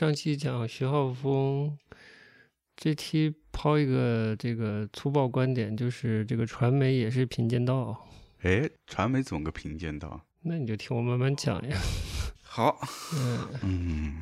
[0.00, 1.76] 上期讲徐浩峰，
[2.74, 8.08] 这期抛一个这个粗暴观点，就是这个传媒也是贫贱道。
[8.40, 10.18] 哎，传媒怎么个贫贱道？
[10.40, 11.76] 那你就听我慢慢讲呀。
[12.40, 12.80] 好，
[13.14, 14.14] 嗯，嗯，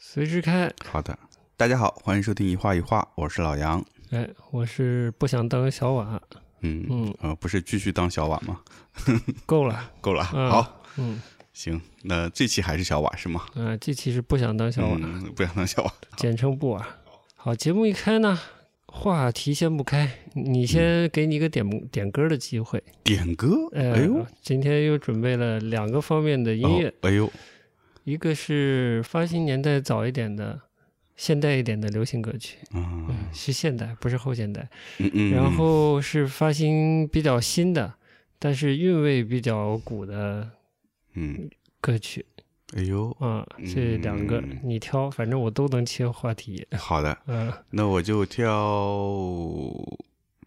[0.00, 0.68] 随时开。
[0.84, 1.16] 好的。
[1.56, 3.84] 大家好，欢迎收听一画一画，我是老杨。
[4.10, 6.20] 哎，我是不想当小瓦。
[6.62, 8.62] 嗯嗯，呃，不是继续当小瓦吗？
[9.46, 11.22] 够了，够了，嗯好，嗯
[11.54, 13.46] 行，那这期还是小瓦是吗？
[13.54, 15.94] 啊，这期是不想当小瓦，嗯，不想当小瓦。
[16.16, 16.86] 简称不瓦。
[17.36, 18.38] 好，节目一开呢，
[18.86, 22.82] 话题先不开，你先给你一个点点歌的机会。
[23.04, 27.32] 点歌，呃，哎呦，今天又准备了两个方面的音乐，哦哎呦，
[28.02, 30.60] 一个是发行年代早一点的、
[31.14, 34.68] 现代一点的流行歌曲，嗯嗯，是现代，不是后现代。
[34.98, 37.94] 嗯嗯，然后是发行比较新的，
[38.40, 40.50] 但是韵味比较古的
[41.14, 41.48] 嗯，
[41.80, 42.24] 歌曲
[42.76, 46.66] 哎呦，啊，这两个嗯你挑，反正我都能切话题。
[46.76, 49.70] 好的，嗯， 那我就挑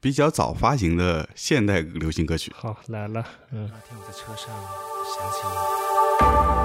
[0.02, 2.52] 比较早发行的现代流行歌曲。
[2.56, 3.70] 好来了，嗯。
[3.72, 4.48] 那天我在车上
[5.16, 5.48] 想起
[6.52, 6.57] 你，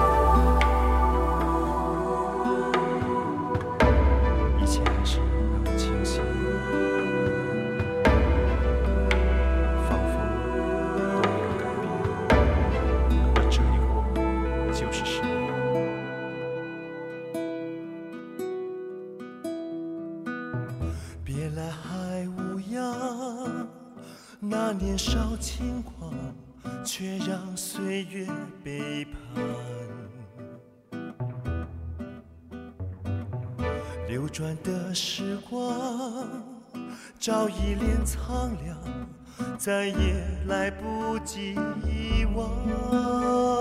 [24.65, 26.13] 那年少轻狂，
[26.85, 28.25] 却让岁月
[28.63, 29.13] 背叛。
[34.07, 36.25] 流转的时光，
[37.19, 38.77] 早已脸苍凉，
[39.57, 41.55] 再也来不及
[41.85, 43.52] 遗忘。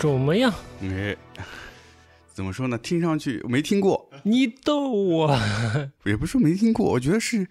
[0.00, 0.52] 怎么样？
[0.82, 1.16] 哎，
[2.32, 2.78] 怎么说呢？
[2.78, 5.38] 听上去没听过，你逗我？
[6.04, 7.46] 也不是说没听过，我觉得是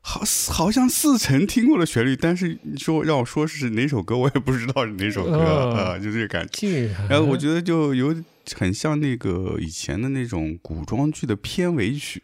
[0.00, 6.88] 好好像似曾听过的旋律，但是你说让我说是哪首歌，我也不知道是哪首歌嗯啊，就这个感觉。
[7.08, 7.20] 然。
[7.20, 8.14] 后我觉得就有
[8.56, 12.20] 很像那个以前的那种古装剧的片尾曲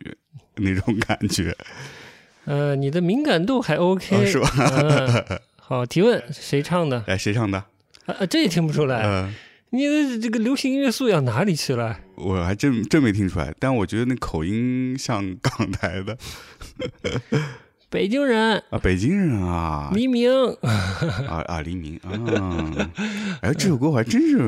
[0.57, 1.57] 那种感觉，
[2.47, 4.51] 呃，你的敏感度还 OK，、哦是吧？
[5.29, 7.05] 嗯，好，提问，谁唱的？
[7.07, 7.59] 哎，谁唱的？
[8.07, 9.03] 啊，啊这也听不出来。
[9.03, 9.33] 呃，
[9.71, 11.99] 你的这个流行音乐素养哪里去了？
[12.17, 16.17] 我还真真没听出来，但我觉得那口音像港台的
[17.91, 20.31] 北京人，啊，北京人啊，黎明。
[21.29, 22.91] 啊啊，黎明啊，
[23.41, 24.39] 哎，这首歌我还真是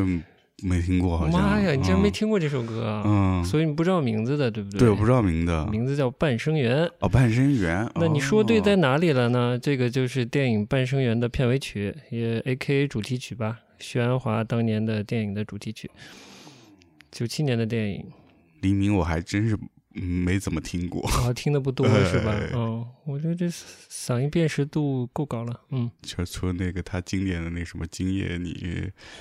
[0.63, 1.41] 没听过，好像。
[1.41, 2.11] 妈呀，你竟然没啊？
[2.11, 3.03] 听过这首歌啊？
[3.07, 4.81] 嗯，所以你不知道名字的，对不对？
[4.81, 5.67] 对，我不知道名字。
[5.71, 6.85] 名字叫《半生缘》。
[7.01, 7.89] 哦，半生缘。
[7.95, 9.59] 那你说对在哦哪里了呢？
[9.59, 13.59] 这个就是电影《半生缘》的片尾曲，也 A K A 主题曲吧。
[13.81, 15.91] 徐安华当年的电影的主题曲，
[17.11, 18.05] 九七年的电影，
[18.61, 19.59] 黎明，我还真是
[19.95, 22.51] 嗯没怎么听过，啊，听的不多 是吧哎？
[22.55, 25.61] 嗯，我觉得这嗓音辨识度够高了。
[25.71, 28.53] 嗯，就除了那个他经典的那什么《今夜你》，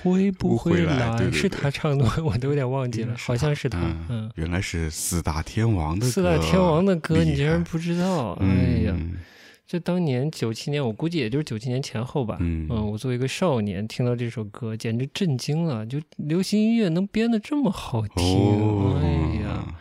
[0.02, 2.08] 会不不会会来对对是他唱的？
[2.22, 3.80] 我都有点忘记了，好像是他。
[3.80, 8.32] 嗯嗯，原来是四大天王的歌四大天王的歌你竟然不知道？
[8.40, 8.46] 哎
[8.84, 8.96] 呀，
[9.70, 12.36] 嗯这当年九七年，我估计也就是九七年前后吧。
[12.40, 15.86] 嗯我作为一个少年，听到这首歌，简直震惊了！
[15.86, 19.72] 就流行音乐能编得这么好听，哦，哎呀，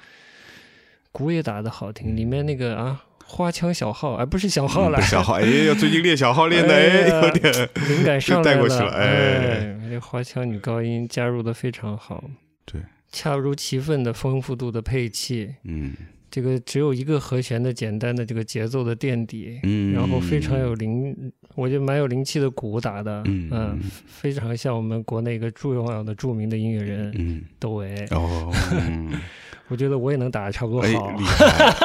[1.12, 12.24] 鼓也打的好听，里面那个啊，花腔小号，哎、不是小号了，嗯小号，哎呀，最近练小号练的， 哎哎，有点，灵感上 来带过去了哎哎，这花腔女高音加入的非常好，
[12.64, 12.80] 对，
[13.12, 15.94] 恰如其分的丰富度的配器，嗯
[16.32, 21.16] 这个只有一个和弦的简单的这个节奏的垫底，嗯，然后非常有灵，
[21.56, 23.50] 我觉得蛮有灵气的鼓打的，嗯。
[23.52, 29.12] 嗯非常像我们国内一个重要的著名的音乐人嗯，窦唯，哦，嗯
[29.70, 31.08] 我觉得我也能打的差不多哎，好。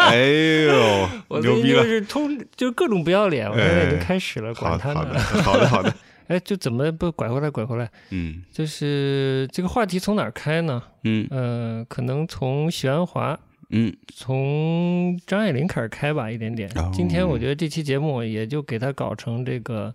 [0.00, 0.16] 哎
[0.66, 5.20] 呦， 我最近就牛逼了，是通，就各种不要脸，我现在已经开始了，好管他好的呢。
[5.20, 5.94] 好的好的，
[6.28, 7.88] 哎，就怎么不拐回来，拐回来？
[8.10, 8.42] 嗯。
[8.50, 10.82] 就是这个话题从哪儿开呢？
[11.04, 11.26] 嗯。
[11.30, 13.38] 呃，可能从许鞍华、
[13.70, 13.94] 嗯。
[14.14, 16.70] 从张爱玲开始开吧，一点点。
[16.76, 16.90] 哦。
[16.92, 19.92] 今天我觉得这期节目也就给它搞成这个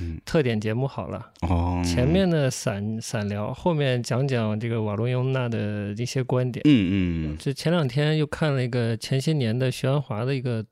[0.00, 0.20] 嗯。
[0.24, 1.30] 特点节目好了。
[1.42, 6.62] 哦，前面的散散聊，后面讲讲这个瓦罗尤娜的一些观点。
[6.66, 7.36] 嗯嗯。
[7.38, 10.64] 这前两天又看了一个前些年的徐安华的一个，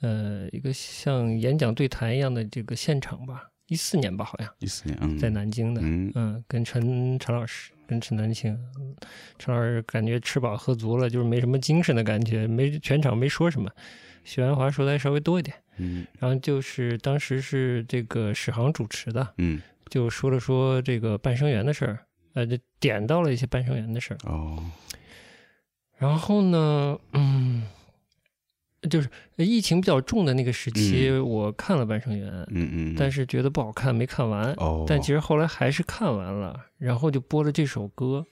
[0.00, 4.48] 呃，一个像演讲对谈一样的这个现场吧，一四年吧，好像。
[4.58, 6.12] 一四年，嗯，在南京的，嗯。
[6.14, 8.96] 嗯，跟陈陈老师，跟陈南青，嗯
[9.38, 13.70] 陈老师感觉吃饱喝足了，就是没什么精神的感觉，没全场没说什么，
[14.24, 16.06] 许鞍华说的还稍微多一点，嗯。
[16.18, 19.60] 然后就是当时是这个史航主持的，嗯。
[19.90, 21.98] 就说了说这个半生缘的事儿，
[22.32, 24.18] 呃，就点到了一些半生缘的事儿。
[24.24, 24.64] 哦，
[25.98, 27.66] 然后呢，嗯，
[28.90, 34.52] 就是疫情比较重的那个时期，我看了《半生缘》嗯嗯，但是是觉得不好看，没看完。
[34.54, 38.26] 哦，但其实后来还是看完了，然后就播了这首歌。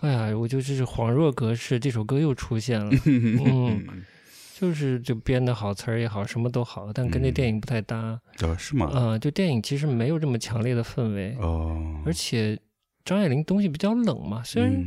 [0.00, 3.82] 哎呀，我就是恍若隔世，这首歌又出现了， 嗯
[4.56, 8.20] 就是就编的好词儿也好，什么都好，但跟这嗯电影不太搭。
[8.42, 8.86] 哦是吗？
[8.92, 12.56] 啊、就电影其实没有这么强烈的氛围，哦，而且
[13.04, 14.86] 张爱玲东西比较冷嘛，虽然嗯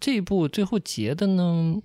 [0.00, 1.80] 这一部最后结的呢，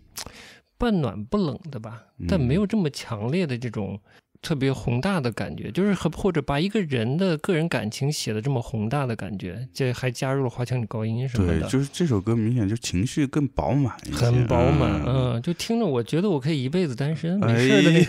[0.82, 2.58] 半暖不冷的吧，但没嗯。
[2.58, 4.02] 有这么强烈的这种
[4.42, 11.68] 特别宏大的感觉，就是和或者把一个人的个人感情写的这么宏大的感觉，这还加入了华强女高音什么对，的。
[11.68, 18.00] 就是这首歌明显就情绪更饱满一些，很饱满，嗯，嗯，就听着，我觉得我可以一辈子单身，没哎事的那，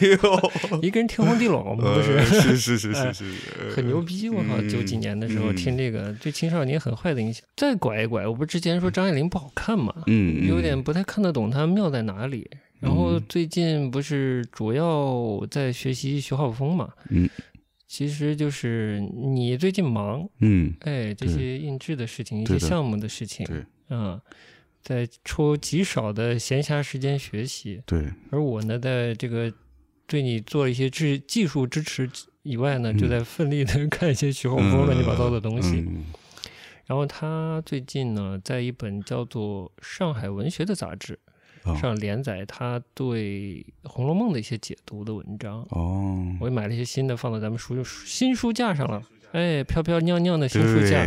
[0.71, 4.29] 呦， 一个人天荒地老嘛，不是，呃是是是哎是是， 很牛逼！
[4.31, 7.45] 我靠，嗯九几年的时候嗯听这个，对青少年很坏的影响。
[7.57, 12.49] 再拐一拐，我不是之前说张爱玲不好看嘛，嗯，嗯，有点不太看得懂她妙在哪里。
[12.83, 13.25] 然后嗯。
[13.29, 17.31] 最近不是主要在学习徐浩峰嘛，嗯，
[17.87, 24.21] 其实就是你最近忙，嗯，哎，这些印制的事情，一些项目的事情，对嗯，
[24.83, 29.53] 在抽极少的闲暇时间学习，对，而我呢，在这个
[30.07, 32.11] 对你做一些技技术支持
[32.43, 35.77] 以外呢，就嗯在奋力的 看一些徐浩峰乱七八糟的东西。
[35.77, 36.05] 嗯。
[36.85, 41.32] 然后他最近呢，在一本叫做《上海文学》的杂志哦
[41.81, 45.66] 上连载他对《红楼梦》的一些解读的文章。
[45.71, 49.02] 哦，我也买了一些新的，放到咱们书新书架上了。
[49.33, 51.07] 哎，飘飘酿酿的新书架。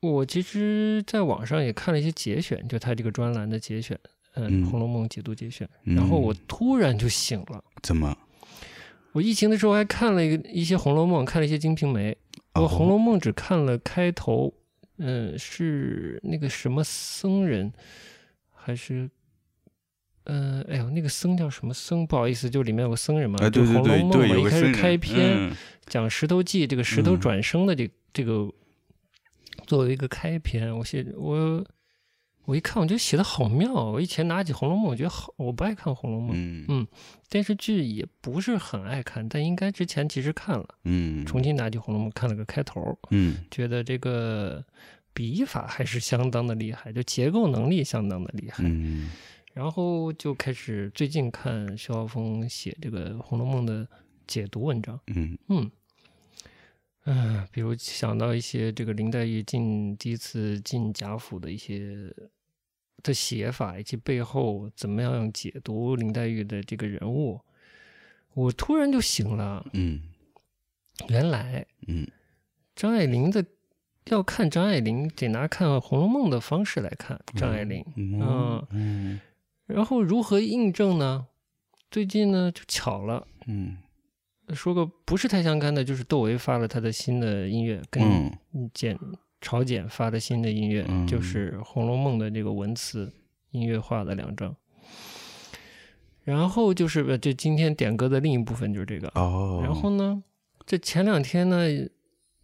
[0.00, 3.98] 我其实在网上也看了一些节选，就他这个专栏的节选，
[4.34, 5.68] 嗯，嗯红楼梦》解读节选。
[5.84, 7.62] 嗯然后我突然就醒了。
[7.82, 8.16] 怎么？
[9.12, 12.12] 我疫情的时候还看了一个一些《红楼梦》，看了一些《金瓶梅》。
[12.54, 14.52] 我《哦红楼梦》只看了开头
[14.98, 17.72] 嗯，是那个什么僧人，
[18.52, 19.08] 还是，
[20.28, 22.06] 嗯、哎呦，那个僧叫什么僧？
[22.06, 25.56] 不好意思，就里面有个僧人嘛，哎，就对对红楼梦》对对，嘛，一开始开篇、嗯
[25.86, 28.46] 讲石头记，这个石头嗯转生的这这个
[29.66, 31.64] 作为一个开篇，我写我
[32.44, 33.72] 我一看，我觉得写的好妙。
[33.72, 36.86] 我以前拿起《红楼梦》，我觉得好，我不爱看《红楼梦》嗯嗯
[37.30, 44.62] 电视剧也不是很爱看，但应该之前其实看了，嗯重新拿起《红楼梦》看了个开头，嗯觉得这个
[45.14, 48.62] 笔法还是相当的厉害，就结构能力相当的厉害。
[48.66, 49.10] 嗯
[49.58, 53.84] 然后就开始最近看徐浩峰写这个《红楼梦》的
[54.24, 55.36] 解读文章，嗯。
[55.48, 55.68] 嗯。
[57.06, 62.08] 嗯，比如想到一些这个林黛玉进第一次进贾府的一些
[63.02, 67.40] 的写法，以及背后怎么样解读林黛玉的这个人物，
[68.34, 70.02] 我突然就醒了，嗯。
[71.08, 72.06] 原来嗯。
[72.76, 73.44] 张爱玲的
[74.04, 77.84] 要看张爱玲，得拿看《红楼梦》的方式来看张爱玲。
[77.96, 78.64] 嗯。
[78.70, 79.20] 嗯
[79.68, 81.26] 然后如何印证呢？
[81.90, 83.76] 最近呢就巧了，嗯
[84.54, 88.02] 说个不是太相干的，就是窦唯发了他的新的音乐，跟
[88.54, 88.98] 嗯简
[89.40, 93.12] 朝简发的新的音乐，嗯就是《红楼梦》的这个文词
[93.50, 94.56] 音乐化的两张。
[96.24, 99.08] 然后就是呃这今天点歌的另一部分就是这个。
[99.14, 100.22] 哦，然后呢，
[100.66, 101.66] 这前两天呢，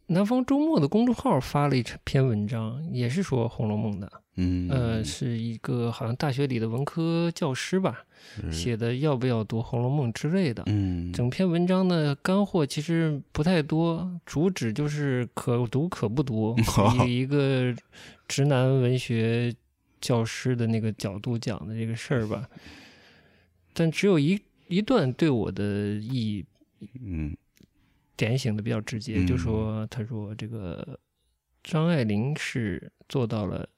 [0.07, 4.69] 南方周末的公众号发了一篇文章，也是说《红楼梦》的，嗯。
[4.71, 8.05] 呃，是一个好像大学里的文科教师吧
[8.51, 10.63] 写的，要不要读《红楼梦》之类的。
[10.67, 11.13] 嗯。
[11.13, 16.57] 整篇文章呢干货其实不太多，主旨就是可读可不读，
[17.07, 17.75] 以一个
[18.27, 19.55] 直男文学
[20.01, 22.49] 教师的那个角度讲的这个事儿吧。
[23.73, 25.65] 但只有一一段对我的
[25.97, 26.45] 意义
[27.01, 27.37] 嗯。
[28.17, 29.27] 点醒的比较直接，嗯。
[29.27, 30.99] 就说他说这个
[31.65, 33.69] 张爱玲是做到了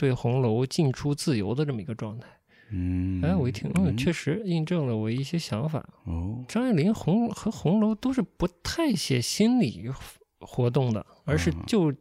[0.00, 2.26] 对红楼进出自由的这么一个状态。
[2.70, 5.86] 嗯，哎，我一听，嗯，确实印证了我一些想法。
[6.04, 9.90] 哦，张爱玲红和红楼都是不太写心理
[10.38, 11.92] 活动的，而是嗯就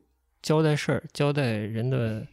[0.41, 2.25] 交代事儿、交代人的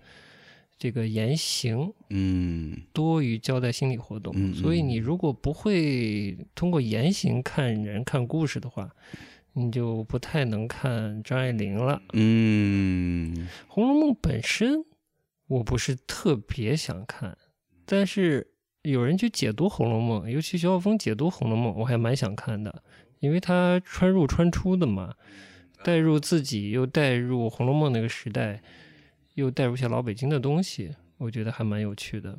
[0.78, 4.32] 这个言行，嗯多于交代心理活动。
[4.36, 8.88] 嗯所以嗯你如果不会通过言行看人、看故事的话，
[9.54, 12.00] 你就不太能看张爱玲了。
[12.12, 13.34] 嗯
[13.66, 14.84] 《红楼梦》本身
[15.48, 17.36] 我不是特别想看，
[17.84, 22.82] 但是有人去解读《红楼梦》，尤其徐浩峰解读《红楼梦》，我还蛮想看的，
[23.20, 25.14] 因为他穿入穿出的嘛，
[25.84, 28.60] 带入自己，又带入《红楼梦》那个时代，
[29.34, 32.38] 又带入一些老北京的东西，我觉得还蛮有趣的。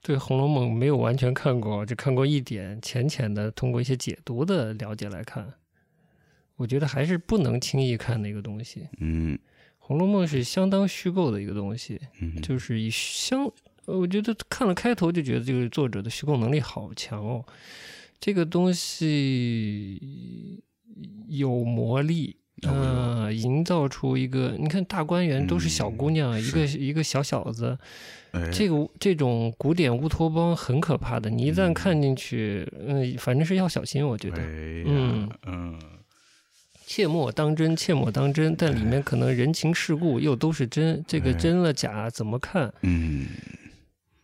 [0.00, 5.54] 对《红楼梦》没有完全看过，只看过一点，浅浅的通过一些解读的了解来看，
[6.56, 8.88] 我觉得还是不能轻易看那个东西。
[8.98, 9.36] 嗯
[9.84, 13.44] 《红楼梦》是相当虚构的一个东西，嗯，就是以相，
[13.86, 17.44] 呃我觉得看了开头就觉得这个作者的虚构能力好强哦，
[18.20, 20.00] 这个东西
[21.28, 22.36] 有魔力。
[22.64, 27.76] 嗯、营造出一个，你看大观园都是小姑娘，一个一个小小子，
[28.30, 28.48] 哎。
[28.52, 31.74] 这个这种古典乌托邦很可怕的，你一旦嗯。
[31.74, 34.36] 看进去，嗯、反正是要小心，我觉得。
[34.36, 35.28] 哎嗯。
[35.46, 35.76] 嗯
[36.86, 43.26] 切莫当真，切莫当真，但里面可能人情世故又都是真，这个哎真了假怎么看嗯。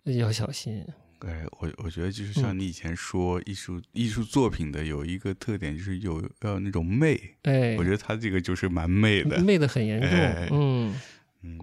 [0.05, 0.83] 要小心。
[1.21, 7.21] 哎，我我觉得就是像嗯你以前说艺术、艺术作品的有一个特点，就是有要那种媚。
[7.43, 9.39] 哎，我觉得他这个就是蛮媚的。
[9.43, 10.11] 媚的很严重。
[10.11, 10.95] 哎嗯，
[11.43, 11.59] 嗯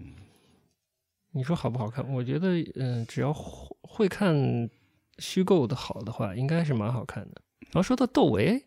[1.32, 2.08] 你说好不好看？
[2.14, 4.70] 我觉得，嗯，只要会会看
[5.18, 7.42] 虚构的好的话，应该是蛮好看的。
[7.72, 8.64] 然后说到窦唯，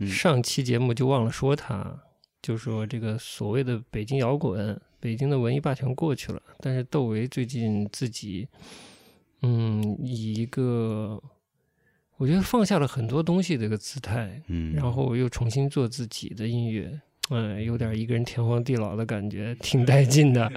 [0.00, 0.08] 嗯。
[0.08, 1.96] 上期节目就忘了说他，
[2.42, 8.48] 就说这个所谓的北京摇滚，北京的文艺霸权过去了，但是窦唯最近自己，
[9.42, 11.22] 嗯，以一个
[12.16, 20.52] 我觉得放下了很多东西的一个姿态，嗯，然后又重新做自己的音乐，嗯，有点一个人天荒地老的感觉， 挺带劲的。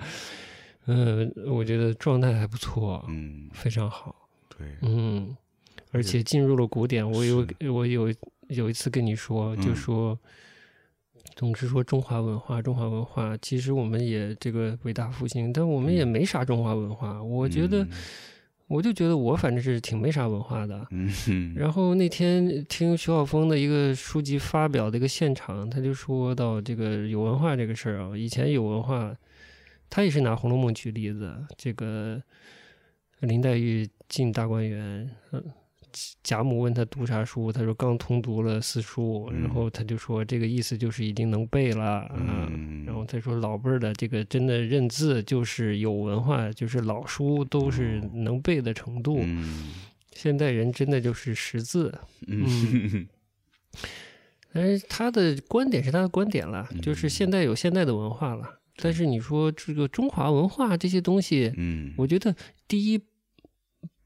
[0.85, 4.13] 嗯，我觉得状态还不错，嗯，非常好。
[4.49, 5.33] 对，嗯，
[5.93, 7.09] 而且进入了古典。
[7.09, 8.13] 我有我有
[8.49, 10.19] 有一次跟你说，就嗯说
[11.35, 17.23] 总是说中华文化，中华文化，其实我们也这个伟大复兴，但我们也没啥中华文化。
[17.23, 17.87] 我觉得，
[18.67, 20.85] 我就觉得我反正是挺没啥文化的。
[20.91, 29.15] 嗯，嗯，然后那天听徐晓峰的一个书籍发表的一个现场，他就说到这个有文化这个事儿啊，以前有文化，
[29.89, 32.21] 他也是拿《红楼梦》举例子，这个
[33.21, 35.41] 林黛玉进大观园，呃
[36.23, 42.11] 贾母问他读啥书，他说刚通读了四书，嗯然后他就说这个意思就是已经能背了啊。
[42.15, 49.19] 嗯，然后他说老辈儿的这个真的认字就是有文化，就是老书都是能背的程度。
[49.21, 49.73] 嗯
[50.15, 51.91] 现代人真的就是识字，
[52.27, 53.07] 嗯
[54.53, 58.59] 但是他的观点是他的观点了，嗯就是现代有现代的文化了。
[58.75, 62.35] 但是你说这个中华文化这些东西，嗯我觉得
[62.67, 63.01] 第一，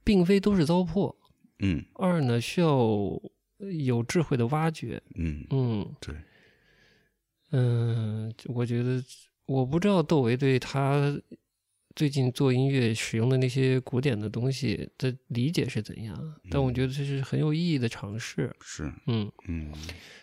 [0.06, 1.14] 并非都是糟粕；
[1.60, 1.84] 嗯。
[1.94, 2.78] 二呢，需要
[3.58, 5.02] 有智慧的挖掘。
[5.16, 5.46] 嗯。
[5.50, 5.96] 嗯。
[6.00, 6.16] 对，
[7.52, 9.04] 嗯，我觉得
[9.46, 11.20] 我不知道窦唯对他
[11.96, 18.56] 最近做音乐使用的那些古典的东西的理解是怎样，但我觉得这是很有意义的尝试。
[18.62, 18.92] 是。
[19.08, 19.72] 嗯，嗯。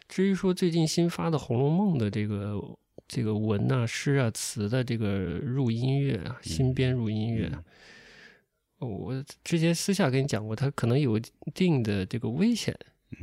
[0.07, 2.61] 至于说最近新发的《红楼梦》的这个
[3.09, 7.59] 这个文啊、诗啊、词的这个入音乐啊，新编入音乐，嗯。
[7.59, 7.65] 哦
[8.79, 11.23] 我之前私下跟你讲过，它可能有一
[11.55, 12.77] 定的这个危险，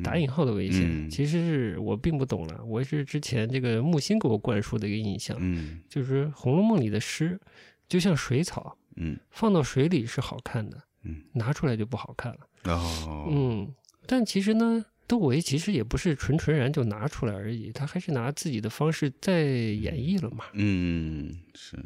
[0.04, 0.82] 打引号的危险。
[0.84, 7.40] 嗯其实是我并不懂了，我是之前这个木心给我灌输的一个印象，嗯就是《红楼梦》里的诗
[7.88, 12.40] 就像水草，嗯放到水里是好看的，嗯拿出来就不好看了。
[12.74, 13.74] 哦嗯，
[14.06, 20.46] 但其实呢，窦唯其实也不是纯纯然就拿出来而已，他还是拿自己的方式在演绎了嘛。
[20.54, 21.78] 嗯是，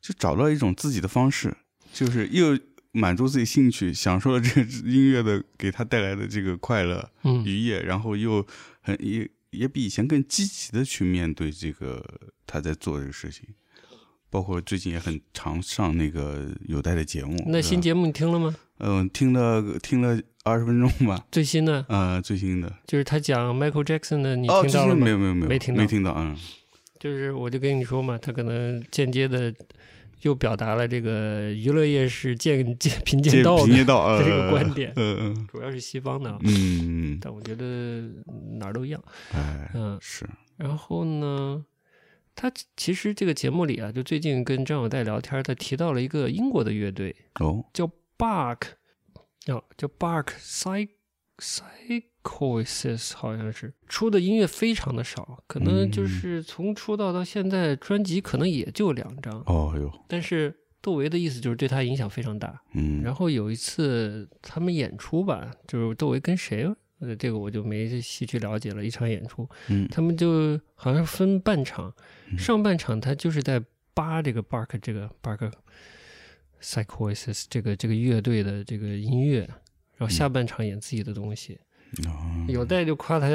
[0.00, 1.54] 就找到一种自己的方式，
[1.92, 2.58] 就是又
[2.92, 8.46] 满足自己兴趣，享受了这个 音乐的给他带来的这个快乐嗯愉悦，然后又
[8.80, 12.04] 很也也比以前更积极的去面对这个
[12.46, 13.46] 他在做这个事情。
[14.30, 18.56] 包括最近也很常上那个有待的节目，那新节目你听了吗？
[18.78, 25.04] 嗯、听了听了二十分钟吧，最新的呃，最新的就是他讲 Michael Jackson 的，你听到了吗？
[25.04, 26.34] 没有没有没有没听到没听到，嗯
[26.98, 29.54] 就是我就跟你说嘛，他可能间接的
[30.22, 35.46] 又表达了这个娱乐业是渐渐贫贱道的这个观点， 嗯嗯。
[35.46, 38.02] 主要是西方的嗯，嗯，但我觉得
[38.58, 39.02] 哪儿都一样。
[39.32, 41.64] 哎，嗯，是，然后呢，
[42.34, 48.60] 他其实这个节目里啊，就最近跟张友代聊天，他提到了一个英国的乐队哦，叫 Bark，
[49.40, 50.88] 叫，叫 Bark Psy
[52.22, 56.08] Psychosis，好像是出的音乐非常的少，可能就嗯。
[56.08, 62.60] 是从出道到现在，专辑可能也就两张，哦哟，但是窦唯的意思就是对他影响非常大。
[62.74, 68.84] 嗯，然后有一次他们演出吧，就是窦唯跟谁，呃，这个我就没细去了解了。
[68.84, 69.88] 一场演出，嗯。
[69.90, 71.92] 他们就好像分半场，
[72.30, 72.38] 嗯。
[72.38, 73.62] 上半场他就是在
[73.94, 75.52] 扒这个 Bark 这个 Bark
[76.60, 79.40] Psychosis 这个这个乐队的这个音乐，
[79.96, 81.54] 然后下半场演自己的东西。
[81.54, 81.58] 哦
[82.48, 83.28] 有代就夸他。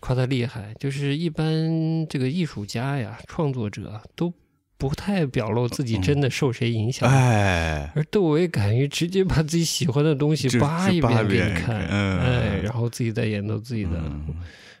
[0.00, 4.32] 夸他厉害，就是一般这个艺术家呀、创作者都
[4.78, 14.24] 不太表露自己真的受谁影响，哎，而窦唯敢于直接把自己喜欢的东西就扒一遍给你看，嗯哎，然后自己再演奏自己的，嗯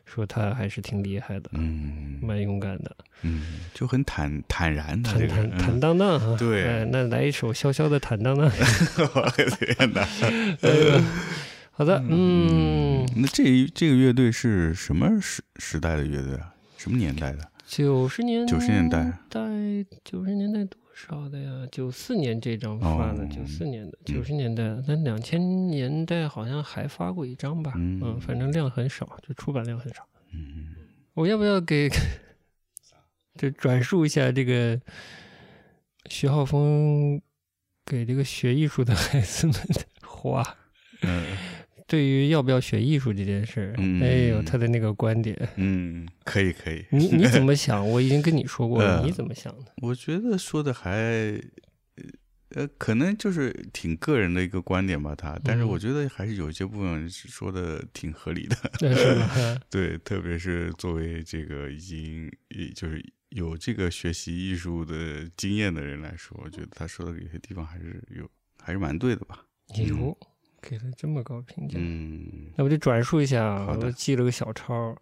[0.04, 3.42] 说他还是挺厉害的，嗯蛮勇敢的，嗯，
[3.74, 6.36] 就很坦坦然的坦坦坦荡荡哈。
[6.38, 8.48] 对哎，那来一首潇潇的坦荡荡。
[9.58, 10.06] 天哪！
[11.74, 16.54] 好的，嗯，那这一这个乐队是什么时时代的乐队啊？
[16.76, 17.50] 什么年代的？
[17.66, 19.40] 九十年九十年代代，
[20.04, 21.66] 九十年代多少的呀？
[21.72, 27.72] 九四年这张发的，哦九四年的，嗯九十年代，但两千年代好像还发过一张吧？
[27.76, 30.06] 嗯嗯，反正量很少，就出版量很少。
[30.34, 30.74] 嗯，
[31.14, 31.88] 我要不要给
[33.38, 34.78] 就转述一下这个
[36.10, 37.18] 徐浩峰
[37.86, 40.58] 给这个学艺术的孩子们的话？
[41.04, 41.24] 嗯
[41.92, 46.82] 对于要不要学艺术这件事，嗯哎呦，他的那个观点，嗯，可以可以。
[46.90, 47.84] 你你怎么想？
[47.86, 49.74] 我已经跟你说过了，呃你怎么想的？
[49.82, 51.38] 我觉得说的还，
[52.54, 58.56] 呃，可能就是挺个人的一个观点吧，他，但是嗯我觉得还是有些部分是说的挺合理的。
[59.68, 62.32] 对，特别是作为这个已经
[62.74, 68.26] 就是有这个学习艺术的经验的人来说，我觉得他说的有些地方还是有，
[68.58, 69.44] 还是蛮对的吧。
[69.76, 70.16] 哟，
[70.62, 72.24] 给了这么高评价，嗯
[72.56, 74.96] 那我就转述一下啊，我记了个小抄。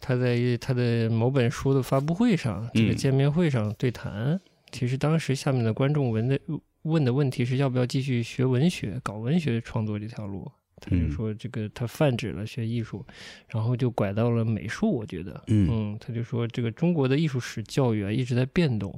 [0.00, 4.38] 他在他的某本书的发布会上，这个嗯见面会上对谈，
[4.70, 6.38] 其实当时下面的观众问的
[6.82, 10.50] 问的问题是要不要继续学文学，搞文学创作这条路。
[10.80, 13.06] 他就嗯说这个他泛指了学艺术，
[13.48, 14.92] 然后就拐到了美术。
[14.92, 18.92] 我觉得，嗯嗯，他就说这个中国的艺术史教育啊一直在变动。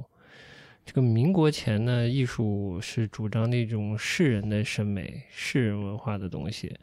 [0.87, 6.73] 这个民国前呢，艺术是主张那种世人的审美、世人文化的东西，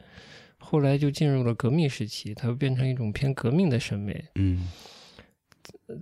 [0.59, 4.23] 后来就进入了革命时期，它又变成一种偏革命的审美。
[4.35, 4.69] 嗯。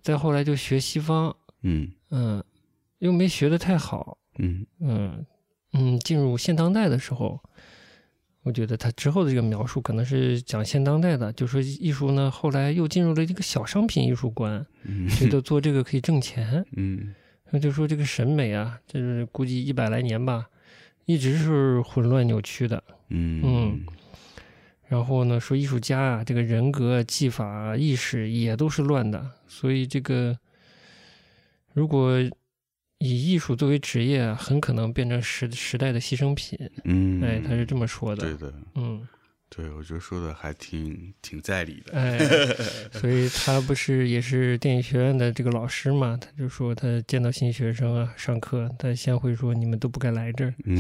[0.02, 1.94] 再后来就学西方，嗯。
[2.10, 2.44] 嗯，
[3.00, 4.68] 又没学得太好，嗯。
[4.82, 5.26] 嗯
[5.72, 7.42] 嗯，进入现当代的时候，
[8.42, 15.08] 我觉得他之后的这个描述可能是讲现当代的，就说艺术呢后来又进入了一个小商品艺术观，嗯。
[15.08, 16.66] 觉得做这个可以挣钱。
[16.76, 17.16] 嗯
[17.56, 20.48] 那就说这个审美啊，这是估计一百来年吧，
[21.06, 22.84] 一直是混乱扭曲的。
[23.10, 23.86] 嗯嗯
[24.88, 30.36] 然后呢，说艺术家啊，这个人格、技法、啊意识也都是乱的，所以这个
[31.74, 32.20] 如果
[32.98, 36.58] 以艺术作为职业啊，很可能变成时时代的牺牲品。
[36.86, 38.24] 嗯，哎，他是这么说的。
[38.24, 39.08] 对的，嗯，
[39.56, 41.94] 对，我觉得说的还挺挺在理的。
[41.94, 42.18] 哎，
[42.92, 46.18] 所以他不是也是电影学院的这个老师嘛？
[46.20, 50.56] 他就说他见到新学生啊，上课他先会说你们都不该来这儿。
[50.66, 50.80] 嗯，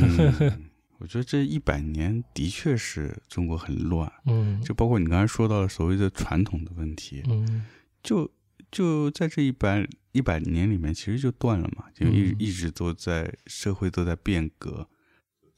[0.97, 7.65] 我觉得这一百年的确是中国很乱，嗯就包括你刚才说到的所谓的传统的问题，嗯
[8.01, 8.31] 就
[8.71, 14.87] 就在这一百一百年里面，其实就断了嘛，就一、嗯一直都在社会都在变革，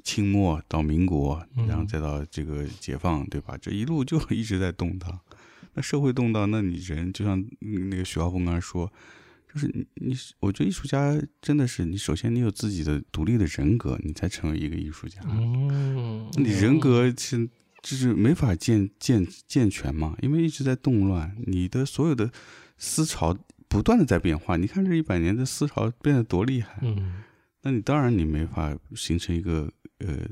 [0.06, 3.58] 清末到民国，嗯然后再到这个解放，对吧？
[3.60, 5.20] 这一路就一直在动荡。
[5.74, 8.90] 那社会动荡，那你人就像嗯那个许浩峰刚才说，
[9.52, 15.20] 就是你你，我觉得艺术家真的是你首先你有自己的独立的人格，你才成为一个艺术家。
[15.26, 17.50] 嗯，你人格是
[17.82, 22.32] 就是没法健健健全嘛，因为一直在动乱，你的所有的
[22.78, 23.36] 思潮
[23.68, 24.56] 不断的在变化。
[24.56, 27.24] 你看这一百年的思潮变得多厉害，嗯
[27.64, 30.28] 那你当然你没法形成一个呃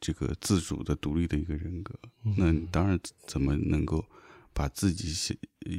[0.00, 1.94] 这个自主的独立的一个人格，
[2.24, 4.04] 嗯那你当然怎么能够
[4.52, 5.72] 把自己写呃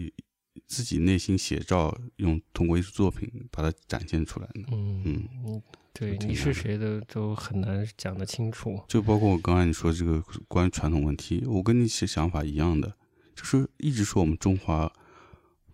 [0.65, 4.67] 自己内心写照用通过艺术作品把它展现出来呢？
[4.71, 5.61] 嗯嗯嗯，
[5.93, 8.81] 对，你是谁的都很难讲得清楚。
[8.87, 12.97] 就包括我刚才你说这个关于传统问题，我跟你是想法一样的，
[13.35, 14.91] 就是一直说我们中华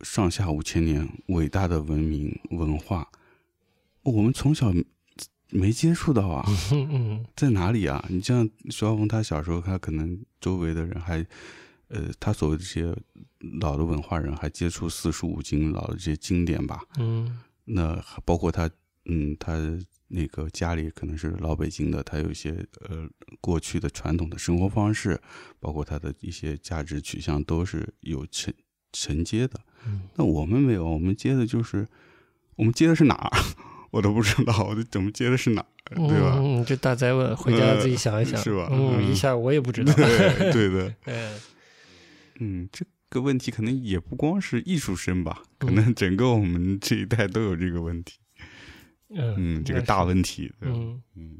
[0.01, 3.09] 上下五千年伟大的文明文化，
[4.01, 4.73] 我们从小
[5.51, 7.25] 没接触到啊， 嗯嗯。
[7.35, 8.03] 在哪里啊？
[8.09, 11.25] 你像徐浩峰，他小时候他可能周围的人还，
[11.89, 12.95] 呃，他所谓的这些
[13.59, 17.39] 老的文化人还接触四书五经老的这些经典吧，嗯。
[17.65, 18.69] 那还包括他，
[19.05, 19.55] 嗯，他
[20.07, 23.07] 那个家里可能是老北京的，他有一些呃
[23.39, 25.19] 过去的传统的生活方式，
[25.59, 28.53] 包括他的一些价值取向都是有承
[28.91, 29.59] 承接的。
[29.85, 30.01] 嗯。
[30.15, 31.87] 那我们没有，我们接的就是
[32.55, 33.31] 我们接的是哪儿，
[33.91, 36.37] 我都不知道，我怎么接的是哪儿，对吧？
[36.39, 39.93] 嗯，这大灾问，回家自己想一想，呃是吧嗯，嗯一下我也不知道。
[40.51, 41.39] 对对的， 嗯
[42.39, 48.17] 嗯，这个问题可能也不光是艺术生吧，可嗯能整个我们这一代都有这个问题，
[49.09, 51.37] 嗯嗯，这个大问题，对嗯，嗯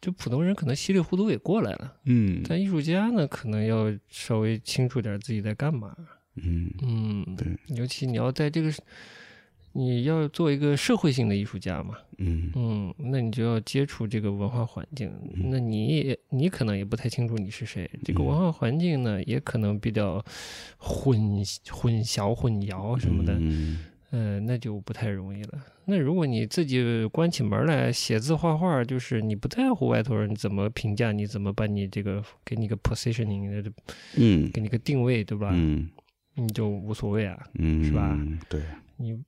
[0.00, 5.94] 就普通人可能稀里糊涂也过来了，嗯但艺术家呢，可能要稍微清楚点自己在干嘛。
[6.40, 8.72] 嗯嗯，对，尤其你要在这个，
[9.72, 12.50] 你要做一个社会性的艺术家嘛，嗯。
[12.54, 15.50] 嗯，那你就要接触这个文化环境，嗯。
[15.50, 20.24] 那你也你可能也不太清楚你是谁，这个嗯文化环境呢，也可能比较
[20.78, 21.18] 混
[21.70, 23.78] 混淆、混淆什么的，嗯。
[24.10, 25.58] 嗯，那就不太容易了。
[25.84, 33.70] 那如果你自己关起门来写字画画，就是你不在乎外头人怎么评价你，怎么把你这个给你个 positioning，
[34.16, 34.50] 嗯。
[34.50, 35.50] 给你个定位，对吧？
[35.52, 35.90] 嗯。
[36.36, 38.18] 你就无所谓啊，嗯，是吧？
[38.48, 38.62] 对。
[38.96, 39.20] 你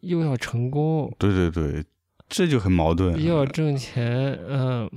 [0.00, 1.84] 又要成功，对对对，
[2.28, 4.90] 这就很矛盾，又要挣钱，嗯，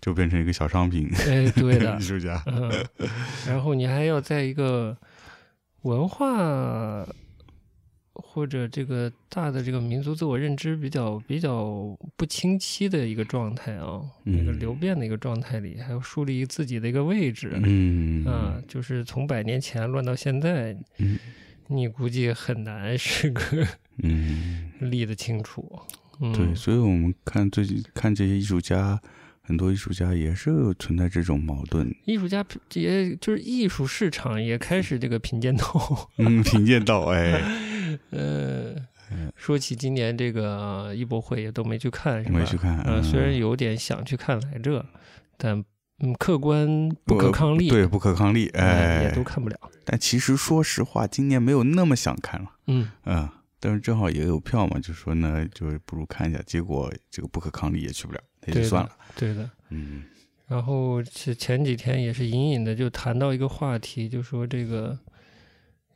[0.00, 1.96] 就变成一个小商品，哎，对的。
[1.96, 2.70] 艺，术家，嗯，
[3.46, 4.96] 然后你还要在一个
[5.82, 7.06] 文化
[8.12, 18.24] 或者这个大的这个民族自我认知比较比较不清晰的一个状态啊，那个嗯流变的一个状态里，还要树立自己的一个位置，嗯。
[18.24, 21.18] 啊，就是从百年前乱到现在，嗯。
[21.68, 23.66] 你估计很难是个
[24.02, 25.80] 嗯，立得清楚。
[26.20, 29.00] 嗯，对，所以我们看最近看这些艺术家，
[29.42, 36.08] 很多艺术家也是存在这种矛盾，艺术家也就是艺术市场也开始这个贫贱道。
[36.18, 37.42] 嗯，贫贱道，哎，
[38.10, 38.74] 呃，
[39.36, 42.38] 说起今年这个艺博会也都没去看，是吧？
[42.38, 44.84] 没去看呃，虽然有点想去看来着，
[45.36, 45.64] 但
[45.98, 49.56] 嗯，客观不可抗力，对，不可抗力，嗯哎，也都看不了。
[49.84, 52.90] 但其实说实话，今年没有那么想看了，嗯。
[53.04, 53.28] 嗯，
[53.64, 59.50] 但是正好也有票嘛，就说呢，就是不如看一下，结果这个不可抗力也去不了，那就算了，对的。
[59.70, 60.04] 嗯
[60.46, 64.98] 然后是前几天也是隐隐的就谈到一个话题，就说这个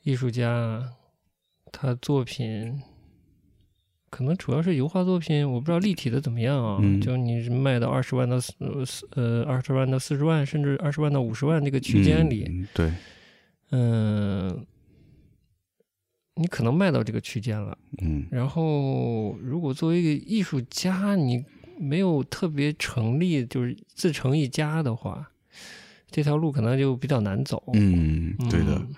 [0.02, 0.88] 艺术家啊
[1.70, 2.80] 他作品
[4.08, 6.78] 可能主要是油画作品，我不知道立体的怎么样啊。
[6.80, 12.92] 嗯就你是卖到二十万到四呃四呃二十万到四十万，甚至二十万到五十万这个区间里，嗯对，
[13.70, 14.66] 嗯、
[16.38, 17.76] 你可能卖到这个区间了。
[18.00, 21.44] 嗯然后，如果作为一个艺术家，你
[21.78, 25.30] 没有特别成立，就是自成一家的话，
[26.10, 27.62] 这条路可能就比较难走。
[27.74, 28.88] 嗯，对的，嗯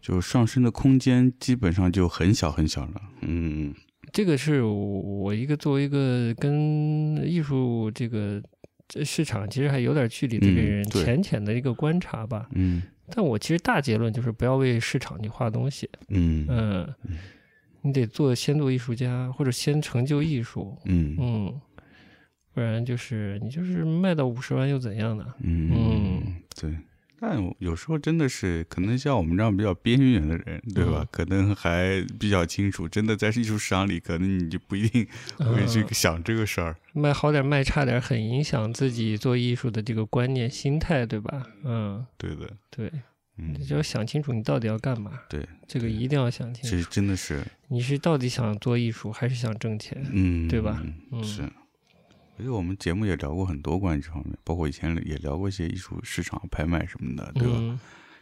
[0.00, 3.02] 就上升的空间基本上就很小很小了。
[3.22, 3.74] 嗯
[4.12, 8.42] 这个是我一个作为一个跟艺术这个
[8.88, 12.48] 这市场其实还有点距离的一个嗯人，浅浅的一个观察吧。
[12.54, 15.88] 嗯但我其实大结论就是不要为市场去画东西。
[16.08, 16.94] 嗯嗯，
[17.82, 20.76] 你得做先做艺术家，或者先成就艺术。
[20.84, 21.60] 嗯嗯，
[22.52, 25.24] 不然就是你就是卖到五十万又怎样呢？
[25.40, 26.22] 嗯嗯，
[26.60, 26.76] 对。
[27.20, 31.00] 但有时候真的是，可能像我们这样比较边缘的人，对吧？
[31.00, 35.06] 嗯可能还比较清楚，真的在艺术市场里，可能你就不一定
[35.38, 36.76] 会去嗯想这个事儿。
[36.92, 41.46] 卖好点卖差点，很影响自己做艺术的这个观念心态，对吧？
[41.64, 42.90] 嗯，对的，对，
[43.36, 45.12] 嗯，就要想清楚你到底要干嘛。
[45.28, 50.04] 对，这个一定要想清楚这楚，真的是，你是到底想做艺术还是想挣钱？
[50.12, 51.42] 嗯，对吧嗯是。
[52.38, 57.54] 而且我们节目也聊过很多关于这方面，包括以前也聊过一些艺术市场拍卖什么的，对吧？
[57.58, 57.78] 嗯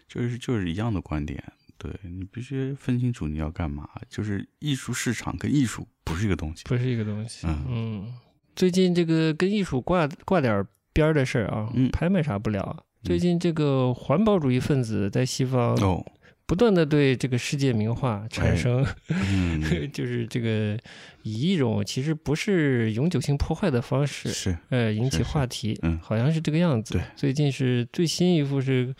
[0.08, 1.42] 就是就是一样的观点，
[1.76, 3.88] 对你必须分清楚你要干嘛。
[4.08, 6.62] 就是艺术市场跟艺术不是一个东西。
[6.64, 7.44] 不是一个东西。
[7.44, 8.14] 嗯嗯，
[8.54, 12.84] 最近这个跟艺术挂挂点边儿的事儿啊，嗯拍卖啥不聊。
[13.02, 16.06] 最近这个环保主义分子在西方哦，
[16.46, 19.60] 不断的对这个世界名画产哎生，嗯，
[19.92, 20.78] 就是这个
[21.22, 26.94] 以一种其实不是永久性破坏的方式，是，呃，引起话题，嗯好像是这个样子。
[26.94, 28.94] 对最近是最新一幅是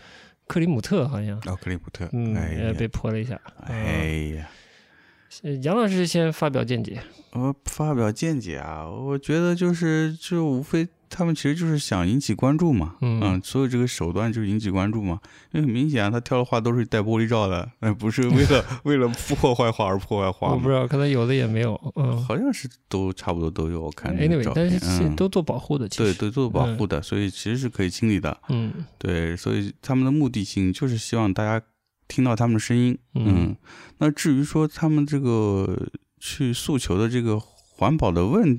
[0.48, 2.34] 克里姆特，好像，哦克里姆特，嗯，
[2.76, 3.40] 被，泼了一下。
[3.64, 4.48] 哎呀，
[5.42, 7.00] 呃杨老师先发表见解。
[7.32, 15.18] 我发表见解啊，我觉得就是就无非他们其实就是想引起关注嘛，嗯所有这个手段就是引起关注嘛，
[15.52, 21.80] 因为很明显啊，他挑的画都是带玻璃罩的，呃，不是为了 为了破坏画而破坏画我不知道，可能有的也没有。
[21.96, 26.04] 嗯好像是都差不多都有，我看那个，anyway，照但是都做保护的，其实。
[26.04, 28.36] 对都做保护的，所以其实是可以清理的。
[28.48, 31.64] 嗯对，所以他们的目的性就是希望大家
[32.08, 32.96] 听到他们的声音。
[33.14, 33.56] 嗯嗯，
[33.98, 35.88] 那至于说他们这个
[36.18, 38.58] 去诉求的这个环保的问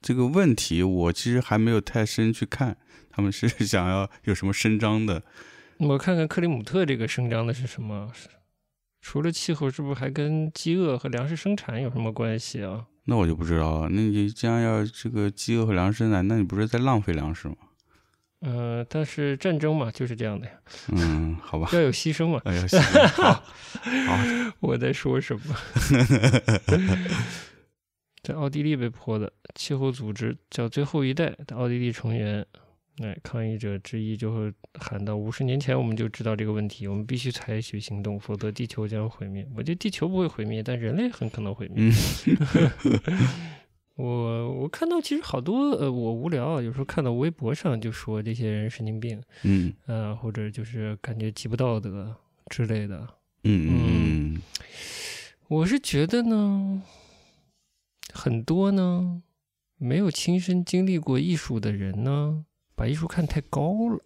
[0.00, 2.76] 这个问题，我其实还没有太深去看，
[3.10, 5.22] 他们是 想要有什么声张的。
[5.78, 8.10] 我看看克里姆特这个声张的是什么？
[9.00, 12.86] 除了气候，是不是还跟饥饿和粮食生产有什么关系啊？
[13.04, 13.88] 那我就不知道了。
[13.88, 17.54] 那你既然要这个饥饿和粮食生产，那你不是在浪费粮食吗？
[18.40, 20.52] 嗯、但是战争嘛，就是这样的呀，
[20.92, 21.68] 嗯，好吧。
[21.72, 22.40] 要有牺牲嘛。
[22.44, 23.42] 哎呀，行好，好，
[24.60, 25.56] 我在说什么？
[28.28, 32.44] 在奥地利被泼的气候组织叫最后一代的奥地利成员，
[32.98, 39.48] 哎，抗议者之一就会喊到：五十年前我们就知道这个问题，我们必须采取行动，否则地球将毁灭。
[39.56, 41.90] 我觉得地球不会毁灭，但人类很可能毁灭。
[41.90, 41.92] 嗯
[43.96, 52.14] 我我看到其实好多呃，我无聊啊，有时候看到微博上就说这些人神经病，嗯呃，或者就是感觉极不道德
[52.50, 53.08] 之类的。
[53.44, 54.42] 嗯嗯
[55.48, 56.82] 我是觉得呢，
[58.18, 59.22] 很多呢
[59.76, 64.00] 没有亲身经历过艺术的人呢，把艺术看太高了。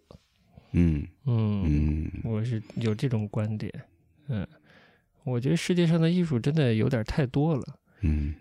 [0.73, 3.73] 嗯嗯，嗯我是有这种观点。
[4.27, 4.47] 嗯，
[5.23, 7.63] 我觉得世界上的艺术真的有点太多了，
[8.01, 8.35] 嗯，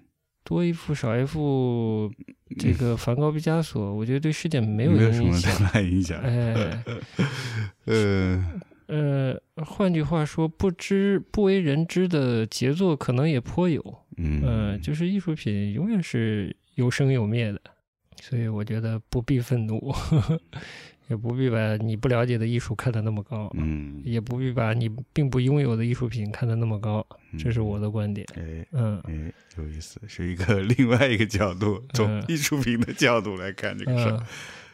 [0.45, 2.13] 多一幅少一幅，
[2.59, 5.41] 这个梵高、毕加索，我觉得对世界没有没有什么。
[5.41, 6.21] 太大影响。
[6.21, 6.85] 哎，
[7.87, 8.61] 呃，
[8.93, 13.83] 呃，换句话说，不知不为人知的杰作可能也颇有。
[14.19, 17.61] 嗯嗯，就是艺术品永远是有生有灭的，
[18.21, 19.95] 所以我觉得不必愤怒，
[21.09, 27.07] 也不必把你不了解的艺术看得那么高，嗯，也不必把你并不拥有的艺术品看得那么高，
[27.39, 28.27] 这是我的观点。
[28.37, 34.27] 哎嗯哎，有意思，是一个 另外一个角度，从嗯艺术品的角度来看这个事儿嗯。，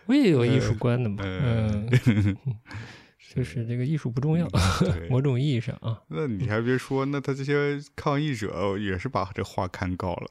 [0.06, 2.36] 我也有艺术观的嘛，嗯嗯，
[3.34, 4.48] 就是这个艺术不重要，
[4.80, 10.28] 对 某种意义上啊，那你还别说，那他这些抗议者也是把这画看高了，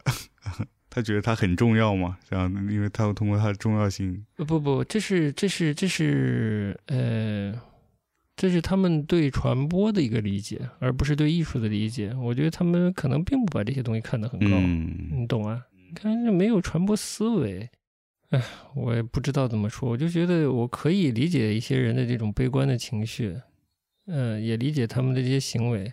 [0.89, 2.17] 他觉得他很重要嘛？
[2.27, 7.53] 这样，因为他要通过他的重要性，呃不不，这是这是这是呃，
[8.35, 12.13] 这是他们对传播的一个理解，而不是对艺术的理解。
[12.15, 15.61] 我觉得他们可能并不把这些东西看得很高，嗯你懂啊？
[15.87, 17.69] 你看这没有传播思维，
[18.29, 18.41] 哎，
[18.75, 23.35] 我也不知道怎么说，我就觉得我可以理解一些人的这种悲观的情绪，
[24.07, 25.91] 嗯、也理解他们的这些行为，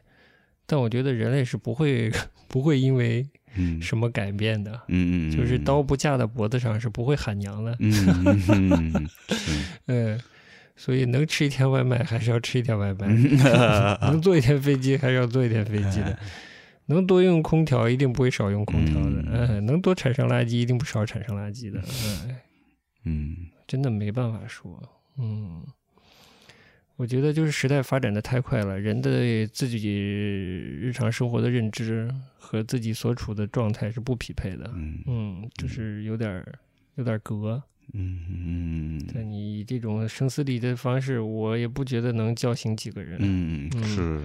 [0.67, 2.11] 但我觉得人类是不会
[2.49, 3.81] 不会因为嗯。
[3.81, 4.73] 什么改变的。
[4.89, 9.09] 嗯嗯，就是刀不架在脖子上是不会喊娘的， 嗯，嗯嗯
[9.87, 10.21] 嗯
[10.77, 16.19] 所以能吃一天外卖还是要吃一天外卖， 嗯能坐一天飞机还是要坐一天飞机的，
[16.87, 19.49] 能多用空调一定不会少用空调的，嗯。
[19.49, 22.37] 嗯，能多产生垃圾一定不少产生垃圾的，嗯，
[23.05, 23.37] 嗯。
[23.67, 24.79] 真的没办法说，
[25.19, 25.65] 嗯，
[26.97, 34.71] 我觉得就是时代发展的太快了，人的自己日常生活的认知和自己所处的状态是不匹配的。
[34.75, 34.99] 嗯。
[35.07, 36.59] 嗯，就是有点儿
[36.97, 37.63] 有点儿隔。
[37.93, 43.19] 嗯嗯但你以这种声嘶力竭的方式，我也不觉得能叫醒几个人。
[43.21, 43.85] 嗯嗯。
[43.85, 44.21] 是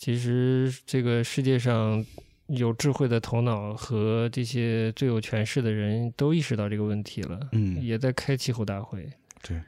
[0.00, 2.02] 其实这个世界上
[2.46, 9.06] 有智慧的头脑和这些最有权势的人都意识到这个问题了，嗯也在开气候大会。
[9.42, 9.60] 对，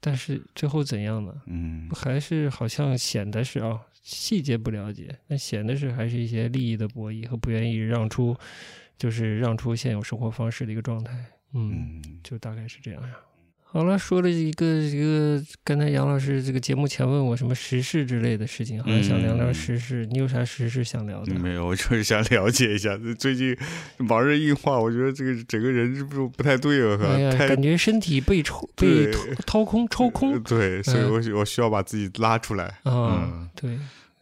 [0.00, 1.34] 但是最后怎样呢？
[1.46, 8.36] 嗯还是好像显得是啊、细节不了解，那显得是还是一些利益的博弈和不愿意让出，
[8.96, 11.12] 就是让出现有生活方式的一个状态。
[11.52, 13.16] 嗯，嗯就大概是这样呀。
[13.74, 20.06] 好了，说了一个一个，刚才杨老师这个节目前问我什么时事之类的事情，好像想聊聊嗯时事。
[20.12, 21.34] 你有啥时事想聊的？
[21.34, 23.56] 没有，我就是想了解一下，最近
[24.08, 27.04] 往日硬化，我觉得这个整个人是不是不太对了？
[27.04, 32.66] 哎呀，感觉身体被抽被掏掏空抽空对，所以嗯我需我需要把自己拉出来。
[32.84, 33.76] 啊嗯，对。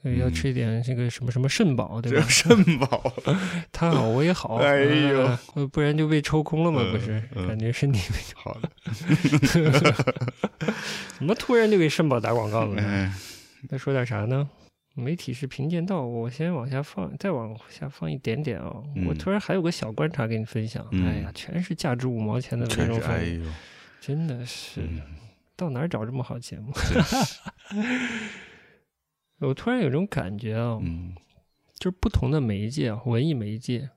[0.05, 2.25] 呃要嗯吃一点这个什么什么肾宝，对吧？
[2.29, 3.13] 肾宝，
[3.73, 7.23] 他好我也好，哎呦不然就被抽空了嘛，嗯不是？
[7.35, 8.69] 嗯感觉身体没 好的，
[11.19, 12.83] 怎么突然就给肾宝打广告了呢？
[12.83, 13.13] 哎，
[13.69, 14.49] 再说点啥呢？
[14.95, 18.85] 媒体是贫贱道，我先往下放，再往下放一点点哦。
[18.95, 23.43] 嗯我突然还有个小观察给你分享，嗯哎呀，全是价值五毛钱的内确容服务，实哎呦，
[24.01, 25.01] 真的是、嗯
[25.55, 26.73] 到哪儿找这么好节目？
[29.47, 31.15] 我突然有种感觉啊、嗯。
[31.79, 33.91] 就是不同的媒介啊，文艺媒介，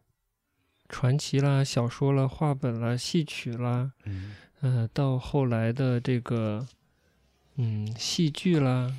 [0.89, 4.35] 传奇啦、小说啦、话本啦、戏曲啦，嗯。
[4.61, 6.67] 呃，到后来的这个
[7.57, 8.91] 嗯戏剧啦、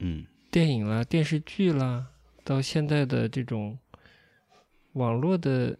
[0.00, 0.26] 嗯。
[0.50, 2.08] 电影啦、电视剧啦，
[2.44, 3.78] 到现在的这种
[4.92, 5.78] 网络的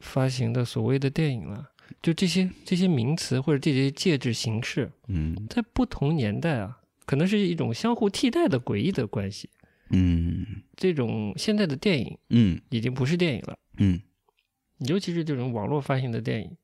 [0.00, 5.46] 发行的所谓的电影啦，就这些这些名词或者这些介质形式，嗯。
[5.48, 6.77] 在不同年代啊，
[7.08, 9.48] 可能是一种相互替代的诡异的关系。
[9.88, 10.44] 嗯
[10.76, 13.98] 这种现在的电影嗯已经不是电影了，嗯
[14.80, 16.54] 尤其是这种网络发行的电影，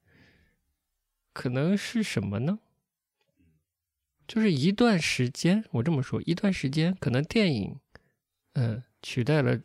[1.33, 2.59] 可能是什么呢？
[4.28, 7.80] 就是一段时间，我这么说，一段时间可能电影，
[8.52, 9.59] 嗯、取代了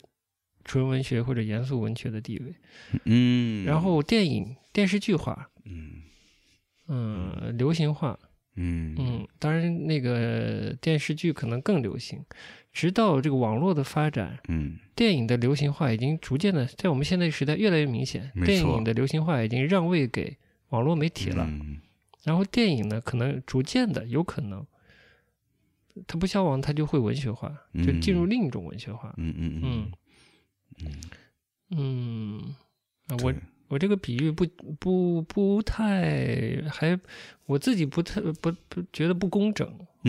[0.63, 2.55] 纯文学或者严肃文学的地位，
[3.03, 6.03] 嗯，然后电影电视剧化，嗯
[6.87, 8.17] 嗯、流行化，
[8.61, 12.23] 嗯嗯，当然那个电视剧可能更流行，
[12.73, 20.37] 直到这个网络的发展，嗯电影的流行化已经逐渐的在我们现在时代越来越明显，电影的流行化已经让位给
[20.69, 21.45] 网络媒体了。
[21.47, 21.79] 嗯
[22.23, 24.63] 然后电影呢，可能逐渐的有可能，
[26.05, 29.13] 它不消亡，它就会文学化，就进入嗯另一种文学化。
[29.17, 29.91] 嗯嗯嗯
[30.83, 30.93] 嗯
[31.71, 32.55] 嗯，
[33.07, 33.33] 啊，我
[33.69, 34.45] 我这个比喻不
[34.79, 36.99] 不不太还
[37.45, 39.65] 我自己不太不不觉得不工整，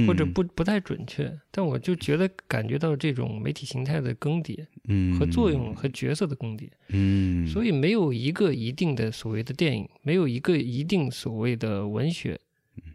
[0.07, 5.19] 或者嗯不不太准确，但我就觉得感觉到这种媒体形态的更迭嗯。
[5.19, 6.69] 和作用和角色的更迭。
[6.89, 12.41] 嗯，所以没有一个一定的所谓的电影，没有一个一定所谓的文学，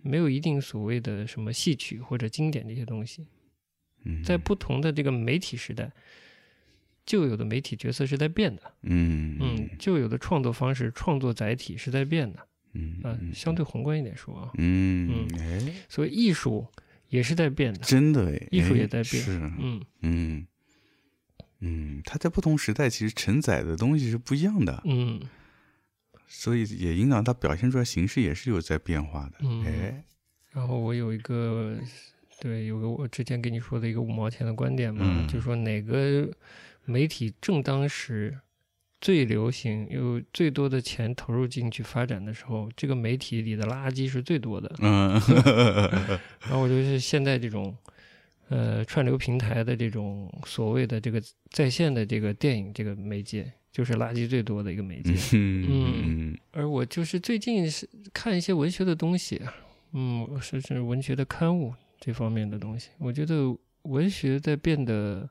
[0.01, 3.27] 没有一定所谓的什么戏曲或者经典这些东西，
[4.23, 5.91] 在不同的这个媒体时代，
[7.05, 9.37] 旧有的媒体角色是在变的，嗯。
[9.39, 16.65] 嗯，旧有的创作方式、创作载体是在变的，嗯啊，相对宏观一点说啊，嗯哎，所以艺术
[17.09, 19.23] 也是在变的，真的哎，艺术哎也在变。
[19.23, 19.81] 是嗯。
[20.01, 20.47] 嗯。
[21.61, 25.21] 嗯，它在不同时代其实承载的东西是不一样的，嗯。
[26.27, 29.37] 所以也影响它表现出来形式也是有在变化的。
[29.41, 29.63] 嗯。
[29.63, 30.03] 哎，
[30.51, 31.77] 然后我有一个，
[32.41, 35.27] 对，有个我之前跟你说的一个五毛钱的观点嘛，嗯。
[35.27, 36.29] 就说哪个
[36.85, 38.39] 媒体正当时
[39.01, 44.73] 最流行，有最多的钱投入进去发展的时候，这个媒体里的垃圾是最多的。
[44.79, 45.11] 嗯
[46.41, 47.75] 然后我就是现在这种，
[48.49, 55.13] 呃，串流平台的这种所谓的这个在线的这个电影这个媒介，就是垃圾最多的一个媒介。
[55.33, 59.41] 嗯而我就是最近是看一些文学的东西，
[59.93, 65.29] 嗯，是是文学的刊物这方面的东西，我觉得文学在变得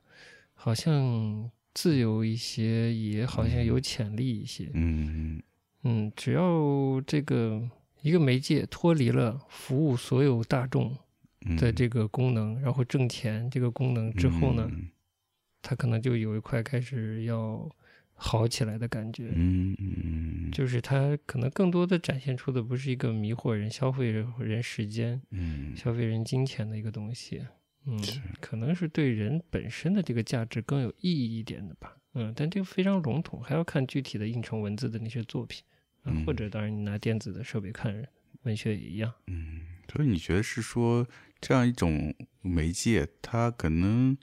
[0.55, 4.71] 好像自由一些，也好像有潜力一些。
[4.73, 5.39] 嗯
[5.83, 7.69] 嗯，只要这个
[8.01, 10.97] 一个媒介脱离了服务所有大众
[11.45, 11.55] 嗯。
[11.57, 14.67] 的这个功能，然后挣钱这个功能之后呢，
[15.61, 17.69] 它可能就有一块开始要
[18.13, 19.31] 好起来的感觉。
[19.35, 25.75] 嗯嗯就是它可能更多的展现出的不是一个迷惑人、消费人人时间、嗯。
[25.75, 27.43] 消费人金钱的一个东西，
[27.85, 27.99] 嗯，
[28.41, 35.63] 可能是对人本身的这个价值更有意义一点的吧，嗯，但这个非常笼统，还要看具体的印成文字的那些作品，
[36.03, 36.25] 啊嗯。
[36.25, 38.07] 或者当然你拿电子的设备看
[38.43, 39.61] 文学也一样，嗯，
[39.91, 41.07] 所以你觉得是说
[41.39, 44.17] 这样一种媒介，它可能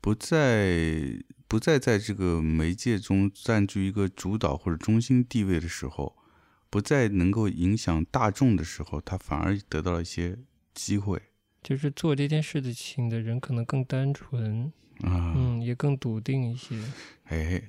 [0.00, 6.16] 不再不再在这个媒介中占据一个主导或者中心地位的时候，
[6.68, 10.38] 不再能够影响大众的时候，它反而得到了一些
[10.74, 11.22] 机会
[11.68, 15.34] 就是做这件事情的人可能更单纯，啊。
[15.36, 16.74] 嗯，也更笃定一些。
[17.24, 17.62] 哎，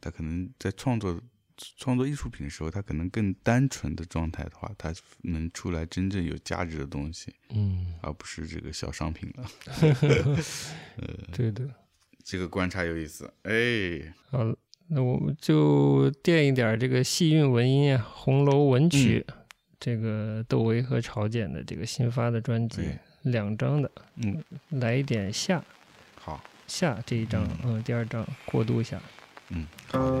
[0.00, 1.20] 他可能在创作
[1.56, 4.92] 创作艺术品的时候，他可能更单纯的状态的话，他
[5.22, 9.48] 能出来真正有价值的东西，嗯，而不是这个小商品了。
[11.32, 11.70] 对的。
[12.24, 14.56] 这个观察有意思，哎，好了，
[14.88, 19.24] 那我们就垫一点儿这个戏韵文音啊，《红楼文曲》
[19.78, 25.62] 这个窦唯和朝简的这个新发的专辑，对两张的，嗯，来一点下
[26.20, 28.98] 好，下这一张，嗯，第二张过渡一下。
[29.50, 30.14] 嗯，好的。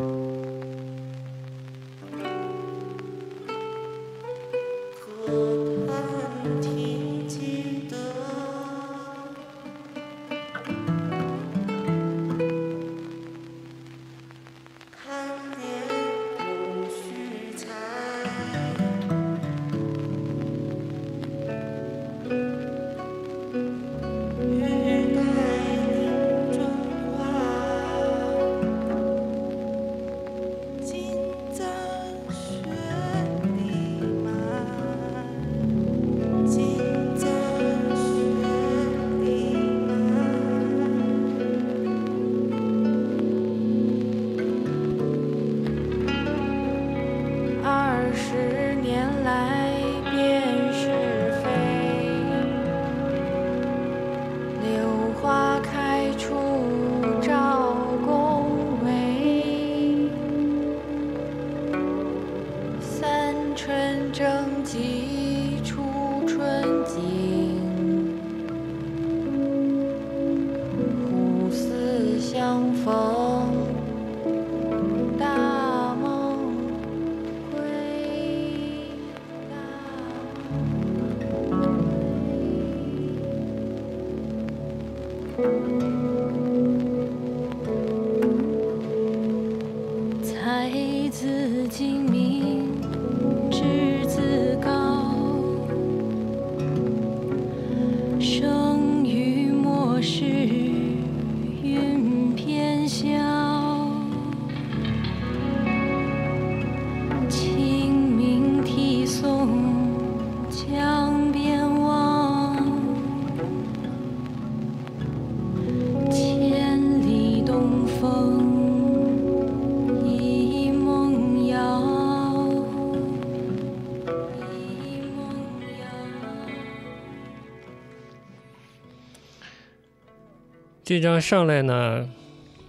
[130.94, 132.08] 这张上来呢，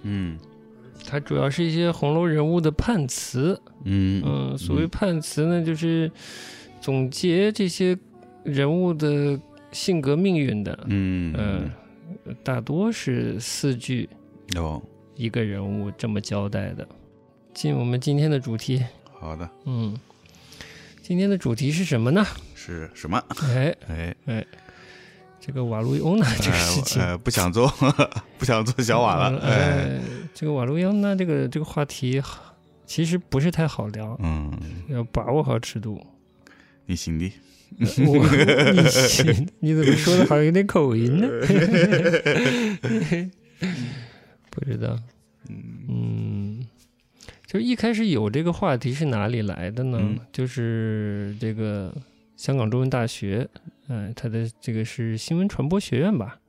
[0.02, 0.38] 嗯。
[1.08, 4.24] 它主要是一些红楼人物的判词，嗯。
[4.26, 6.12] 嗯，所谓判词呢，就是
[6.82, 7.96] 总结这些
[8.44, 9.40] 人物的
[9.72, 11.32] 性格命运的，嗯。
[11.38, 11.70] 嗯，
[12.44, 14.10] 大多是四句
[14.56, 14.82] 哦，
[15.14, 16.88] 一个人物这么交代的。
[17.54, 18.84] 进我们今天的主题，
[19.20, 19.96] 好的，嗯，
[21.04, 22.26] 今天的主题是什么呢？
[22.56, 23.24] 是什么？
[23.44, 23.76] 哎，
[24.26, 24.46] 哎，
[25.46, 27.72] 这个瓦路易欧娜这个事情，呃呃不想做，
[28.40, 30.02] 不想做小瓦了，哎，呃，
[30.34, 32.20] 这个瓦路易欧娜这个这个话题
[32.88, 34.52] 其实不是太好聊，嗯，
[34.90, 36.04] 要把握好尺度。
[36.88, 37.32] 你行的，
[38.08, 38.26] 我
[38.74, 41.28] 你行，你怎么说的好像有点口音呢？
[44.50, 44.98] 不知道，
[45.88, 46.66] 嗯，
[47.46, 50.00] 就一开始有这个话题是哪里来的呢？
[50.02, 51.94] 嗯就是这个
[52.36, 53.48] 香港中文大学，
[53.88, 56.40] 嗯、他的这个是新闻传播学院吧？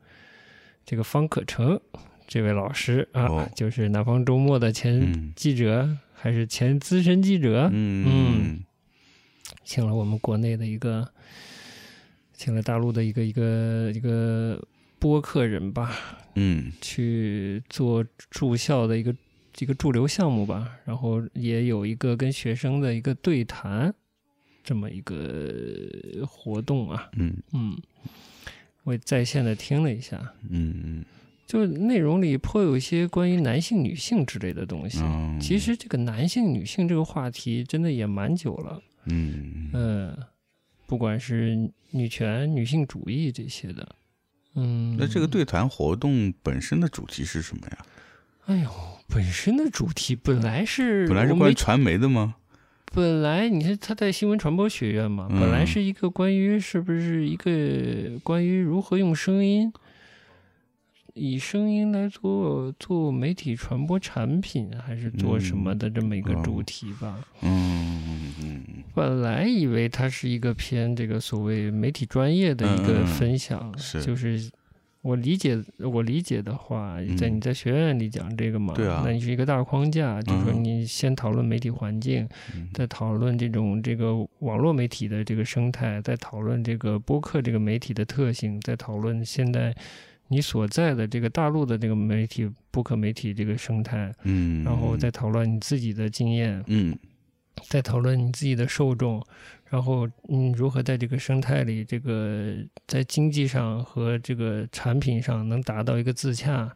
[0.85, 1.81] 这个方可成
[2.27, 3.49] 这位老师啊，哦。
[3.55, 5.33] 就是南方周末的前嗯。
[5.37, 8.63] 记者，还是前资深记者，嗯。
[9.65, 11.09] 请了我们国内的一个，
[12.33, 14.61] 请了大陆的一个一个一个
[14.99, 15.93] 播客人吧，
[16.35, 16.73] 嗯。
[16.81, 19.15] 去做住校的一个
[19.59, 23.95] 一个驻留项目吧，然后也有一个跟学生的一个对谈，
[24.67, 27.79] 这么一个活动啊，嗯嗯，
[28.83, 31.05] 我也在线的听了一下，嗯
[31.47, 34.99] 就内容里颇有一些关于男性、女性之类的东西。
[35.03, 40.19] 嗯，其实这个男性、女性这个话题真的也蛮久了，嗯嗯，
[40.89, 43.89] 不管是女权、女性主义这些的，
[44.57, 47.87] 嗯，那这个对谈活动本身的主题是什么呀？
[48.47, 48.71] 哎呦，
[49.09, 52.35] 本身的主题本来是本来是关于传媒的吗？
[52.95, 55.41] 本来你看他在新闻传播学院嘛，嗯。
[55.41, 59.73] 本来是一个关于是不是一个关于如何用声音，
[61.15, 67.19] 以声音来做做媒体传播产品，还是做什么的这么一个主题吧。
[67.43, 68.63] 嗯嗯嗯
[68.95, 74.03] 本来以为它是一个偏这个所谓媒体专业的一个分享，是。
[74.03, 74.51] 就是
[75.07, 77.37] 我理解我理解的话，在嗯。
[77.37, 80.65] 你在学院里讲这个嘛，对啊那你是一个大框架，就是说嗯。
[80.65, 82.69] 你先讨论媒体环境，嗯。
[82.75, 89.73] 再讨论这种这个网络媒体的这个生态，再讨论这个播客这个媒体的特性，再讨论现在
[90.29, 96.99] 你所在的这个大陆的这个媒体播客媒体这个生态，嗯，然后再讨论你自己的经验，嗯
[97.63, 99.25] 再讨论你自己的受众，
[99.71, 102.55] 然后嗯如何在这个生态里，这个
[102.87, 106.71] 在经济上和这个产品上能达到一个自洽，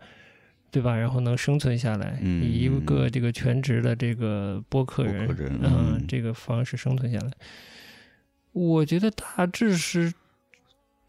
[0.71, 0.97] 对吧？
[0.97, 7.31] 然后能生存下来，嗯以一个这个全职的这个播客人，客人嗯嗯这个方式生存下来。
[8.53, 10.13] 我觉得大致是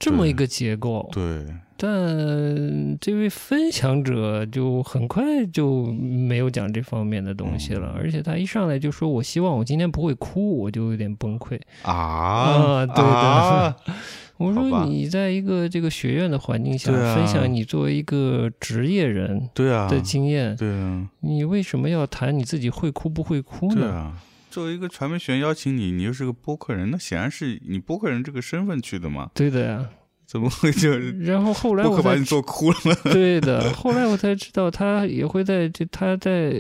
[0.02, 1.46] 这么一个结构，对，
[1.78, 11.60] 但这位分享者就很快就没有讲这方面的东西了，嗯而且他一上来就说：“我希望我今天不会哭。”我就有点崩溃。
[11.84, 13.76] 啊啊对的啊
[14.38, 23.76] 我说你在一个这个学院的环境下分享你作为一个职业人对啊，的经验，对啊，你为什么要谈你自己会哭不会哭呢？
[23.76, 24.14] 对啊。
[24.52, 29.32] 作为一个传媒学院邀请你，你又是个播客人，那显然是你播客人这个身份去的嘛？
[29.34, 29.90] 对的呀。
[30.28, 30.90] 怎么会就
[31.20, 32.96] 然后后来我把你做哭了呢？
[33.12, 36.52] 对的，后来我才知道，他也会在这他在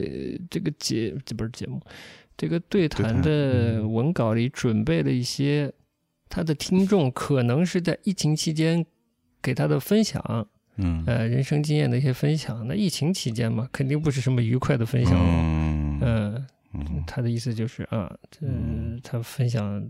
[0.50, 1.80] 这个节这不是节目，
[2.36, 5.72] 这个对谈谈的嗯文稿里准备了一些
[6.28, 8.86] 他的听众可能是在疫情期间
[9.42, 12.68] 给他的分享，嗯呃，人生经验的一些分享。
[12.68, 15.24] 那疫情期间嘛，肯定不是什么愉快的分享了。
[15.26, 15.61] 嗯
[17.06, 19.00] 他的意思就是啊，这嗯。
[19.04, 19.84] 他分享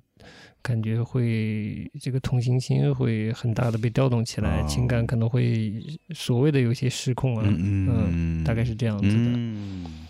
[0.61, 5.73] 感觉会这个同情心会很大的被调动起来，哦情感可能会
[6.11, 9.13] 所谓的有些失控啊，嗯嗯，大概是这样子的。
[9.13, 10.07] 嗯。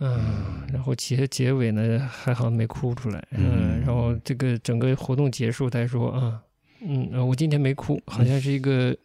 [0.00, 6.42] 嗯，然后结结尾呢还好没哭出来，嗯，嗯然后这个整个活动结束，他说啊，
[6.80, 8.96] 嗯，呃我今天没哭，好像是一个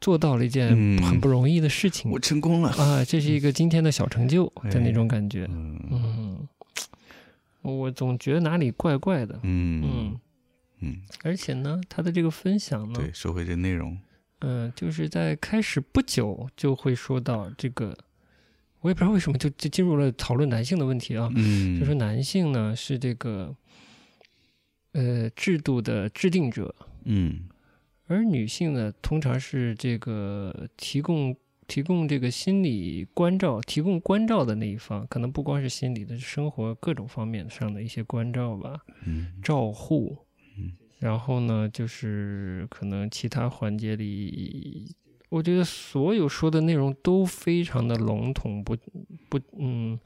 [0.00, 1.02] 做到了一件嗯。
[1.02, 2.10] 很不容易的事情。
[2.10, 2.70] 我成功了。
[2.70, 5.80] 啊，这是一个今天的小成就的那种感觉，嗯。
[5.90, 6.48] 嗯，
[7.62, 9.82] 我总觉得哪里怪怪的，嗯。
[9.84, 10.20] 嗯，
[10.80, 13.98] 嗯，而且呢，他的这个分享呢，对，说回这内容，
[14.40, 17.96] 嗯，就是在开始不久就会说到这个，
[18.80, 23.52] 我也不知道为什么就就进入了讨论男性的问题啊，嗯，就说男性呢是这个
[24.92, 26.72] 呃制度的制定者，
[27.04, 27.48] 嗯
[28.08, 31.36] 而女性呢通常是这个提供
[31.66, 40.16] 提供这个心理关照、提供关照的那一方，可能不光是心理的，生活各种方面上的一些关照吧，嗯照护
[40.56, 40.72] 嗯。
[40.98, 44.96] 然后呢，就是可能其他环节里，
[45.28, 48.74] 我觉得所有说的内容都非常的笼统，不
[49.28, 49.96] 不嗯，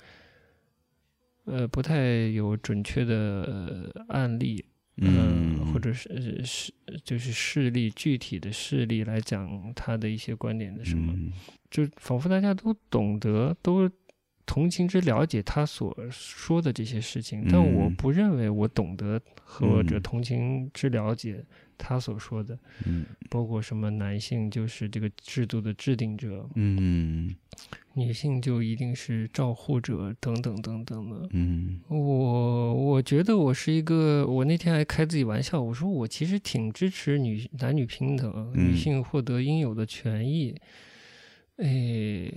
[1.45, 3.15] 呃，不太有准确的
[3.95, 4.65] 呃案例，
[4.97, 6.73] 嗯，或者是呃是
[7.05, 11.33] 就是事例具体的事例来讲他的一些观点的什么，嗯。
[11.71, 13.89] 就仿佛大家都懂得，都
[14.45, 21.45] 同情之了解他所说的这些事情，但我嗯不认为我懂得或者嗯同情之了解
[21.79, 23.07] 他所说的，嗯。
[23.31, 27.35] 包括什么男性就是这个制度的制定者，嗯。
[27.95, 31.29] 女性就一定是照护者等等等等的。
[31.33, 31.81] 嗯。
[31.89, 38.69] 我我觉得我是一个，我那天还开自己玩笑，我说我其实挺支持女男女平等，嗯。
[38.73, 40.55] 女性获得应有的权益，
[41.57, 42.33] 哎，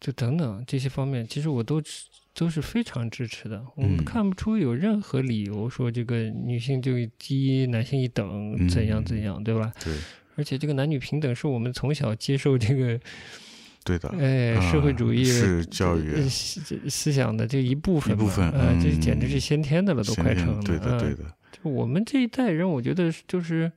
[0.00, 3.64] 就等等这些方面，其实我都支都是非常支持的。
[3.74, 9.72] 我们嗯看不出有任何理由说这个女性就低男性一等，怎样怎样，对吧？
[9.84, 9.92] 对
[10.36, 13.00] 而且这个男女平等是我们从小接受这个
[13.84, 20.62] 对的，哎啊社会主义是教育呃思思想的这一部分嘛，一部分呃，这嗯简直是先天的了，都快成了。
[20.62, 23.72] 对的对嗯的，就我们这一代人，我觉得就是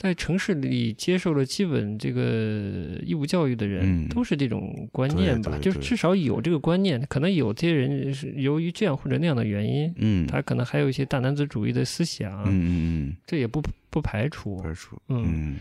[0.00, 6.98] 在城市里接受了基本这个义务教育的人，嗯都是这种观念吧，就是至少有这个观念。
[7.06, 14.62] 可能有些人是由于这样或者那样的原因，嗯他可能还有一些大男子主义的思想，嗯嗯这也不不排除嗯，。
[14.62, 15.58] 排除嗯嗯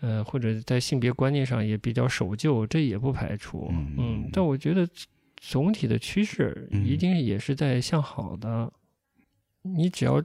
[0.00, 3.68] 呃，或者在性别观念上也比较守旧，这也不排除。
[3.70, 4.88] 嗯嗯，但我觉得
[5.36, 8.72] 总体的趋势嗯一定也是在向好的。
[9.62, 10.22] 你只要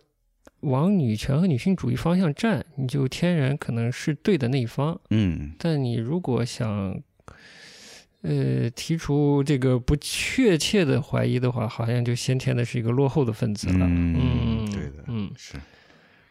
[0.61, 4.99] 往女权和女性主义方向站，你就天然可能是对的那一方。
[5.09, 7.01] 嗯但你如果想，
[8.21, 13.85] 呃，提出这个不确切的怀疑的话，好像就先天的是一个落后的分子了。
[13.85, 15.53] 嗯嗯，对的嗯，是，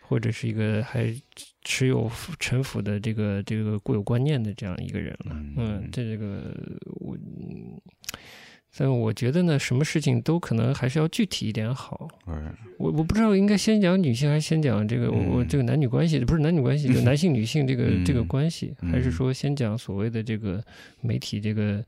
[0.03, 1.15] 或者是一个还
[1.63, 5.31] 持有陈腐的这个这个固有观念的这样一个人了。
[5.31, 6.55] 嗯嗯，这个
[7.01, 7.81] 我，嗯
[8.77, 12.09] 但我觉得呢，什么事情都可能还是要具体一点好。
[12.27, 20.63] 哎我我不知道应该先讲女性还是先讲这个我这个男女关系，不是男女关系，就男性 女性这个这个嗯关系，还是嗯说先讲所谓的这个
[21.01, 21.85] 媒体这个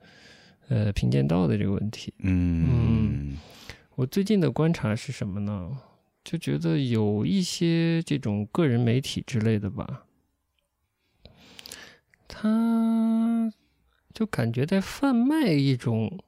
[0.69, 2.13] 呃评鉴道的这个问题？
[2.21, 3.37] 嗯
[3.95, 5.71] 我最近的观察是什么呢？
[6.25, 10.05] 就觉得有一些这种个人媒体之类的吧，
[12.27, 13.53] 他
[14.13, 16.19] 就感觉在贩卖一种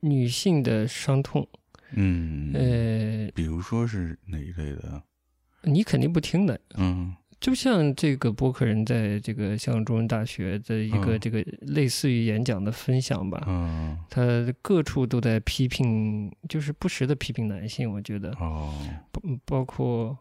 [0.00, 1.46] 女性的伤痛。
[1.92, 5.02] 嗯，呃，比如说是哪一类的？
[5.62, 14.22] 你肯定不听的，嗯就像这个播客人在这个香港中文大学的一个嗯这个类似于演讲的分享吧，嗯他
[14.60, 17.90] 各处都在批评，就是不时的批评男性。
[17.90, 18.78] 我觉得，哦
[19.10, 20.18] 包包括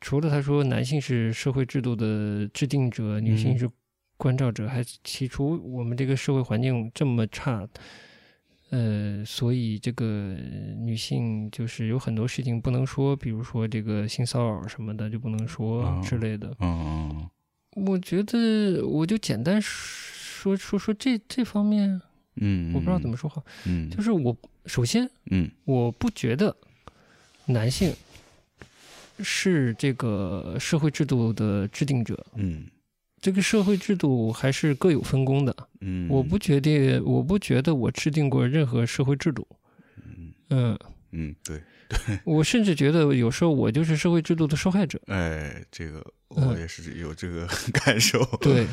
[0.00, 3.70] 除了他说男性是社会制度的制定者，女性嗯是
[4.16, 7.64] 关照者，还提出我们这个社会环境这么差，
[8.70, 10.36] 呃，所以这个
[10.78, 16.54] 女性就是有很多事情不能说，比如说这个性骚扰什么的就不能说哦之类的。
[16.60, 17.28] 嗯
[17.76, 22.00] 我觉得我就简单说说说这这方面，
[22.36, 23.44] 嗯，我不知道怎么说好。
[23.66, 26.56] 嗯，就是我首先嗯我不觉得
[27.46, 27.94] 男性
[29.20, 32.66] 是这个社会制度的制定者，嗯
[33.20, 35.54] 这个社会制度还是各有分工的。
[35.80, 39.46] 嗯，我不觉得，我不觉得我制定过任何社会制度。
[39.96, 40.78] 嗯嗯，
[41.12, 41.60] 嗯对，
[42.24, 45.00] 我甚至觉得有时候我就是社会制度的受害者。
[45.06, 45.98] 哎，这个
[46.36, 47.46] 嗯我也是有这个
[47.84, 48.24] 感受。
[48.40, 48.66] 对，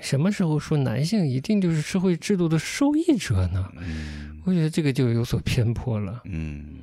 [0.00, 3.70] 什么时候说男性一定就是社会制度的受益者呢？
[3.78, 6.22] 嗯我觉得这个就有所偏颇了。
[6.24, 6.78] 嗯，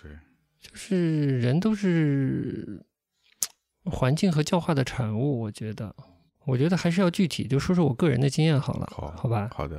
[0.00, 0.10] 对，
[0.58, 2.82] 就是人都是
[3.84, 5.94] 环境和教化的产物，我觉得，
[6.50, 9.48] 我觉得还是要具体，就说说我个人的经验好了，好，好吧？
[9.54, 9.76] 好的，